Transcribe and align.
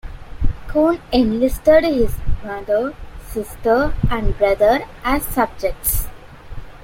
Coan 0.67 0.97
enlisted 1.11 1.83
his 1.83 2.15
mother, 2.43 2.95
sister 3.27 3.93
and 4.09 4.35
brother 4.35 4.85
as 5.03 5.23
subjects. 5.23 6.07